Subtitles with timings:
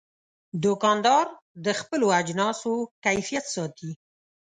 [0.63, 1.25] دوکاندار
[1.65, 2.73] د خپلو اجناسو
[3.05, 3.91] کیفیت ساتي.